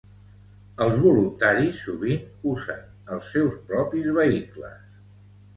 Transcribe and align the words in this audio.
Els 0.85 0.95
voluntaris 1.01 1.83
sovint 1.87 2.25
usen 2.53 2.81
els 3.17 3.31
seus 3.37 3.61
propis 3.71 4.11
vehicles. 4.21 4.83